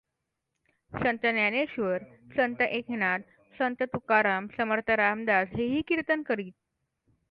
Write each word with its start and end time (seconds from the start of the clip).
संत 0.91 1.21
ज्ञानेश्वर, 1.21 2.05
संत 2.35 2.61
एकनाथ, 2.61 3.19
संत 3.59 3.83
तुकाराम, 3.83 4.47
समर्थ 4.47 4.89
रामदास 4.89 5.47
हेही 5.55 5.81
कीर्तन 5.81 6.23
करीत. 6.23 6.53